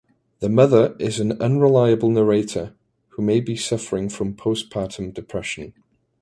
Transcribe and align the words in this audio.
The 0.39 0.49
mother 0.49 0.95
is 0.97 1.19
an 1.19 1.33
unreliable 1.39 2.09
narrator 2.09 2.73
who 3.09 3.21
may 3.21 3.39
be 3.39 3.55
suffering 3.55 4.09
from 4.09 4.33
postpartum 4.33 5.13
depression. 5.13 5.75